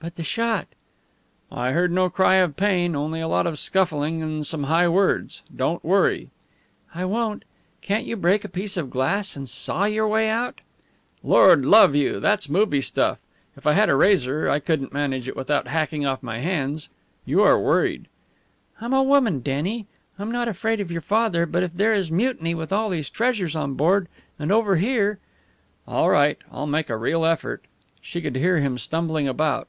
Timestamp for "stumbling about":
28.78-29.64